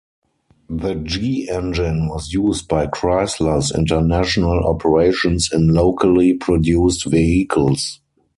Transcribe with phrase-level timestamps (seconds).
[0.71, 8.01] The G-engine was used by Chrysler's international operations in locally produced vehicles.